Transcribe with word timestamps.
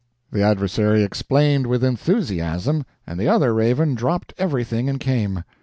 The 0.31 0.41
adversary 0.41 1.03
explained 1.03 1.67
with 1.67 1.83
enthusiasm, 1.83 2.85
and 3.05 3.19
the 3.19 3.27
other 3.27 3.53
raven 3.53 3.93
dropped 3.93 4.33
everything 4.39 4.89
and 4.89 4.99
came. 4.99 5.43